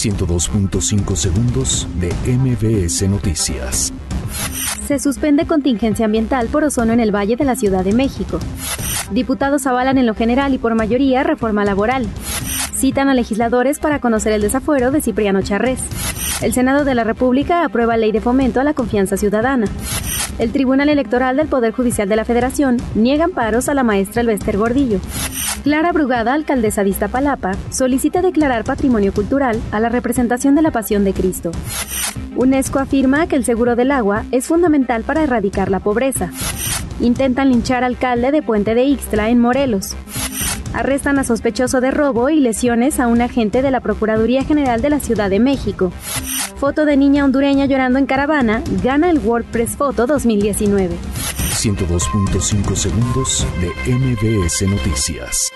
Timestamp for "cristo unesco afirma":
31.12-33.26